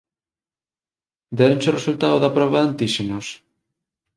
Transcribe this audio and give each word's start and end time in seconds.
Déronche 1.37 1.69
o 1.71 1.77
resultado 1.79 2.17
da 2.19 2.33
proba 2.37 2.59
de 2.59 2.65
antíxenos? 2.67 3.27